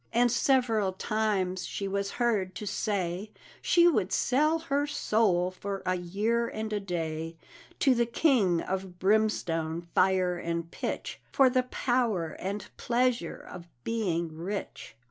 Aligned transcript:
And 0.11 0.31
several 0.31 0.93
times 0.93 1.63
she 1.67 1.87
was 1.87 2.13
heard 2.17 2.55
to 2.55 2.65
say 2.65 3.29
She 3.61 3.87
would 3.87 4.11
sell 4.11 4.57
her 4.57 4.87
soul 4.87 5.51
for 5.51 5.83
a 5.85 5.93
year 5.95 6.47
and 6.47 6.73
a 6.73 6.79
day 6.79 7.37
To 7.81 7.93
the 7.93 8.07
King 8.07 8.61
of 8.61 8.97
Brimstone, 8.97 9.83
Fire, 9.93 10.37
and 10.37 10.71
Pitch, 10.71 11.21
For 11.31 11.51
the 11.51 11.61
power 11.69 12.29
and 12.39 12.65
pleasure 12.77 13.45
of 13.47 13.67
being 13.83 14.35
rich. 14.35 14.95